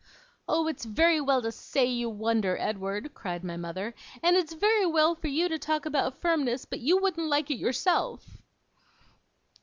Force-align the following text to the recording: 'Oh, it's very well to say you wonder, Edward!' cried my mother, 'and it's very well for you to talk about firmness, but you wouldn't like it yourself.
'Oh, 0.49 0.65
it's 0.65 0.83
very 0.83 1.21
well 1.21 1.43
to 1.43 1.51
say 1.51 1.85
you 1.85 2.09
wonder, 2.09 2.57
Edward!' 2.57 3.13
cried 3.13 3.43
my 3.43 3.55
mother, 3.55 3.93
'and 4.23 4.35
it's 4.35 4.51
very 4.51 4.83
well 4.87 5.13
for 5.13 5.27
you 5.27 5.47
to 5.47 5.59
talk 5.59 5.85
about 5.85 6.21
firmness, 6.21 6.65
but 6.65 6.79
you 6.79 6.97
wouldn't 6.97 7.27
like 7.27 7.51
it 7.51 7.57
yourself. 7.59 8.41